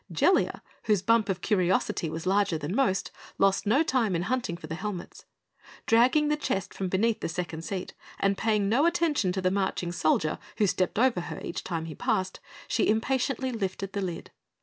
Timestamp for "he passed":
11.85-12.39